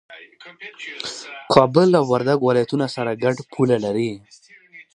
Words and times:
کابل 1.53 1.89
او 1.99 2.05
وردګ 2.11 2.39
ولايتونه 2.43 2.85
سره 2.95 3.11
ګډه 3.23 3.43
پوله 3.53 3.77
لري 3.85 4.11